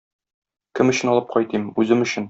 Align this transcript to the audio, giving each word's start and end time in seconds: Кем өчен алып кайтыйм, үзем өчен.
Кем 0.79 0.93
өчен 0.95 1.13
алып 1.15 1.31
кайтыйм, 1.37 1.73
үзем 1.85 2.07
өчен. 2.09 2.19